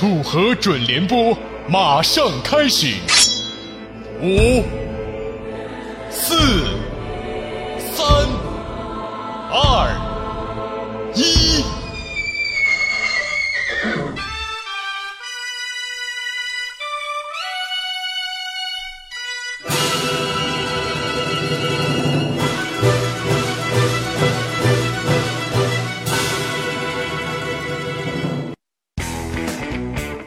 [0.00, 1.36] 楚河准联播
[1.68, 2.94] 马上开始，
[4.22, 4.62] 五、
[6.08, 6.36] 四、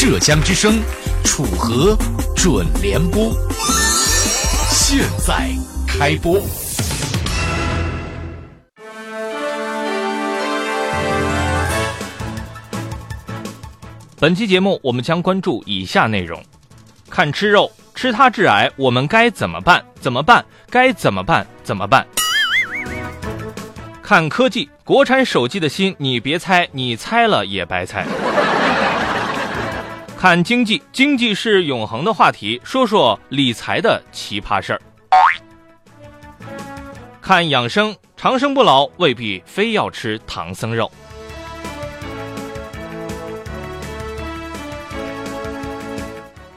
[0.00, 0.80] 浙江之声，
[1.24, 1.98] 楚河
[2.36, 3.32] 准联播，
[4.70, 5.50] 现在
[5.88, 6.40] 开播。
[14.20, 16.40] 本期节目我们将关注以下内容：
[17.10, 19.84] 看吃肉，吃它致癌，我们该怎么办？
[20.00, 20.44] 怎么办？
[20.70, 21.44] 该怎么办？
[21.64, 22.06] 怎么办？
[24.00, 28.06] 看科技，国产手机的心你别猜，你猜了也白猜。
[30.20, 34.82] 看经济，经济是永恒的话题，说说理财的奇葩事儿。
[37.22, 40.90] 看养生，长生不老未必非要吃唐僧肉。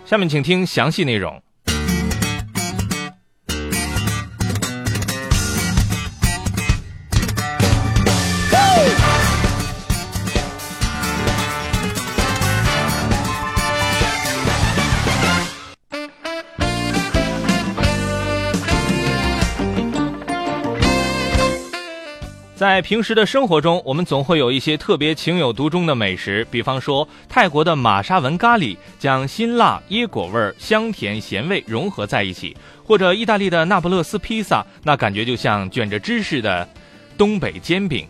[0.06, 1.39] 下面请听详细内容。
[22.61, 36.70] 在平时的生活中，我们总会有一些特别情有独钟的美食，比方说泰国的玛莎文咖喱，将辛辣、椰果味、香甜、咸味融合在一起；或者意大利的那不勒斯披萨，那感觉就像卷着芝士的
[37.17, 38.05] 东北煎饼；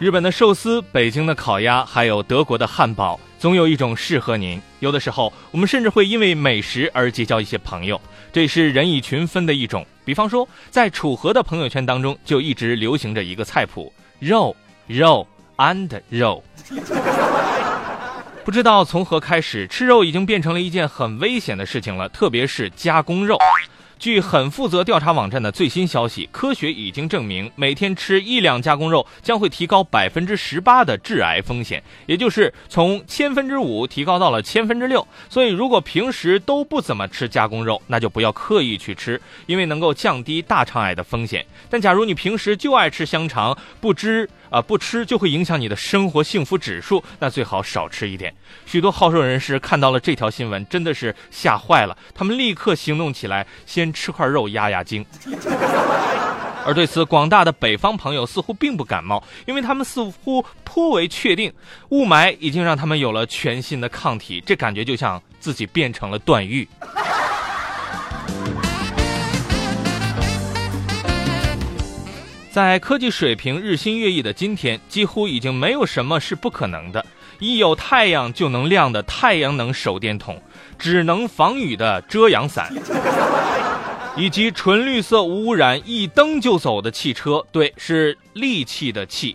[0.00, 4.60] 日本的寿司、北京的烤鸭，还有德国的汉堡，总有一种适合您。
[4.80, 8.00] 有的时候，我们甚至会因为美食而结交一些朋友，
[8.32, 9.84] 这是人以群分的一种。
[10.04, 14.54] 比方说，在楚河的朋友圈当中，就一直流行着一个菜谱：肉、
[14.86, 15.26] 肉
[15.56, 16.42] and 肉。
[18.44, 23.36] 不知道从何开始，吃肉已经变成了一件很危险的事情了，特别是加工肉。
[24.00, 35.06] 据很负责调查网站的最新消息，科学已经证明，每天吃一两加工肉将会提高百分之十八的致癌风险，也就是从千分之五提高到了千分之六。
[35.28, 41.44] 所以，如果平时都不怎么吃加工肉，那就不要刻意去吃，因为能够降低大肠癌的风险。
[41.68, 48.34] 但假如你平时就爱吃香肠，不知啊不吃就会影响你的生活幸福指数，那最好少吃一点。
[48.64, 55.04] 许多好瘦人士看到了这条新闻，真的是吓坏了，他们立刻行动起来，先吃块肉压压惊。
[56.66, 61.50] 而对此，广大的北方朋友似乎并不感冒，因为他们似乎颇为确定，
[61.88, 66.68] 雾霾已经让他们有了全新的抗体，这感觉就像自己变成了段誉。
[72.52, 77.04] 在科技水平日新月异的今天，几乎已经没有什么是不可能的。
[77.38, 80.40] 一有太阳就能亮的太阳能手电筒，
[80.78, 82.70] 只能防雨的遮阳伞，
[84.20, 89.34] 以及纯绿色无污染、一蹬就走的汽车，对，是利器的器。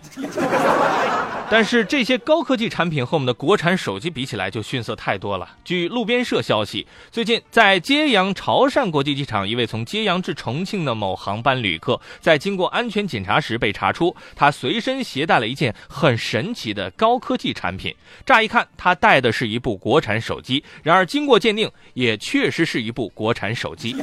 [1.48, 5.48] 但是这些高科技产品和我们的国产手机比起来就逊色太多了。
[5.64, 17.94] 据路边社消息，最近在揭阳潮汕国际机场，一位从揭阳至重庆的某航班旅客，在经过安全检查时被查出，他随身携带了一件很神奇的高科技产品。
[18.24, 23.96] 乍一看，他带的是一部国产手机，然而经过鉴定，也确实是一部国产手机。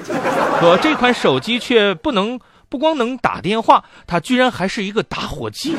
[0.60, 2.40] 可这款手机却不能
[2.70, 5.76] 不光能打电话，它居然还是一个打火机。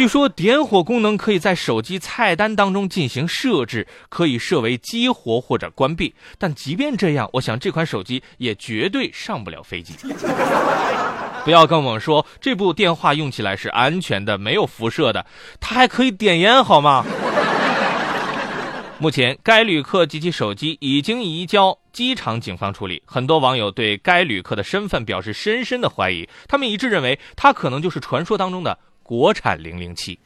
[0.00, 6.14] 据说点火功能可以在手机菜单当中进行设置，可以设为激活或者关闭。
[6.38, 9.92] 但即便这样，我想这款手机也绝对上不了飞机。
[11.44, 15.26] 不要跟我们说这部电话用起来是安全的、没有辐射的，
[15.60, 17.04] 它还可以点烟好吗？
[18.98, 23.02] 目前，该旅客及其手机已经移交机场警方处理。
[23.04, 28.78] 很多网友对该旅客的身份表示深深的怀疑，他们一致认为他可能就是传说当中的。
[29.10, 30.16] 国产零零七。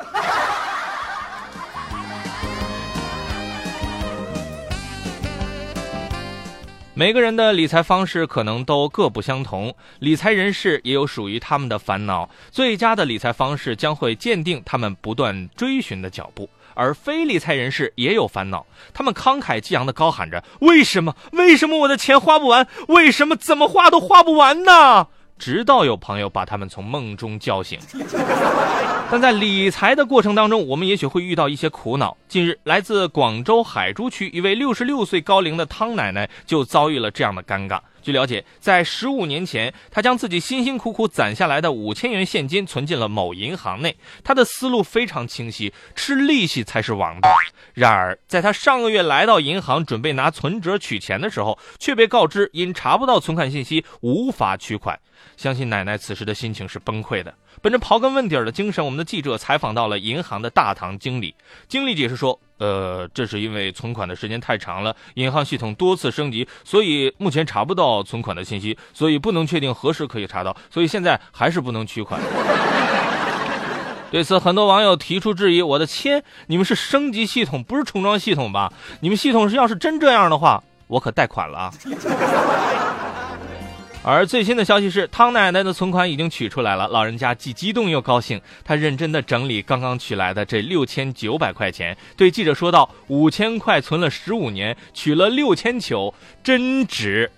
[6.93, 16.51] 每个人的理财方式可能都各不相同理财人士也有属于他们的烦恼最佳的理财方式将会鉴定他们不断追寻的脚步。
[16.75, 21.15] 而非理财人士也有烦恼他们慷慨激昂的高喊着为什么？
[21.33, 22.67] 为什么我的钱花不完？
[22.89, 25.07] 为什么怎么花都花不完呢？
[25.39, 27.79] 直到有朋友把他们从梦中叫醒。
[29.11, 32.17] 但在理财的过程当中，我们也许会遇到一些苦恼。
[32.27, 37.79] 近日，来自广州海珠区一位六十六岁高龄的汤奶奶就遭遇了这样的尴尬。
[38.03, 43.97] 据了解，在十五年前，她将自己辛辛苦苦攒下来的五千元现金存进了某银行内。
[44.25, 47.31] 她的思路非常清晰，吃利息才是王道。
[47.73, 54.99] 然而，在她上个月来到银行准备拿存折取钱的时候，却被告知因查不到存款信息，无法取款。
[55.37, 57.35] 相信奶奶此时的心情是崩溃的。
[57.63, 61.35] 本着刨根问底儿的精神，我们的记者采访到了银行的大堂经理。
[61.69, 72.21] 经理解释说：“呃，这是因为存款的时间太长了，银行系统多次升级，所以目前查不到存款的信息，所以不能确定何时可以查到，所以现在还是不能取款。
[74.11, 78.73] ”对此，很多网友提出质疑：“我的天，你们是升级系统，不是重装系统吧？
[79.01, 81.73] 你们系统是要是真这样的话，我可贷款了啊！”
[84.07, 88.39] 而最新的消息是，汤奶奶的存款已经取出来了，老人家既激动又高兴。
[88.63, 96.13] 他认真的整理刚刚取来的这六千九百块钱，对记者说道：“五千块存了十五年，取了六千九，
[96.43, 97.31] 真值。”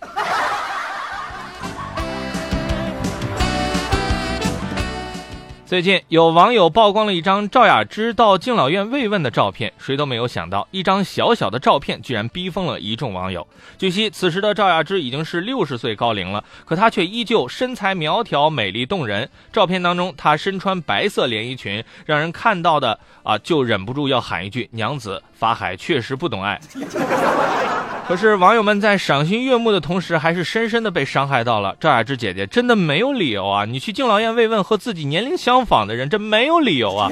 [5.67, 13.45] 最近有网友曝光了一张赵雅芝到敬老院慰问的照片，谁都没有想到，一张小小的照片居然逼疯了一众网友。
[13.77, 19.29] 据悉，此时的赵雅芝已经是六十岁高龄了，可她却依旧身材苗条、美丽动人。
[19.53, 26.61] 照片当中，她身穿白色连衣裙，让人看到的啊就忍不住要喊一句：“娘子，法海确实不懂爱。”
[28.09, 31.77] 可是网友们在赏心悦目的同时，还是深深的被伤害到了。
[31.81, 33.65] 赵雅芝姐姐真的没有理由啊！
[33.65, 37.11] 你去敬老院慰问和自己年龄相仿的人，这没有理由啊！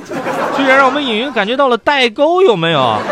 [0.57, 3.03] 居然让我们隐约感觉到了代沟，有没有？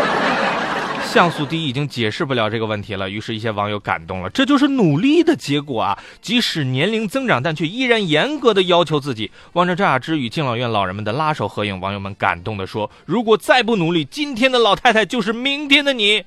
[1.03, 5.99] 像素低已经解释不了这个问题了，于是，一些网友感动了，这就是努力的结果啊！
[6.21, 9.29] 即使年龄增长，但却依然严格的要求自己。
[9.51, 16.23] 望着赵雅芝与敬老院老人们的拉手合影，网友们感动的说：“如果再不努力，今天的老太太就是明天的你。”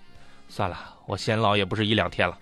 [0.51, 0.96] 算了。
[1.07, 2.37] 我显老也不是一两天了。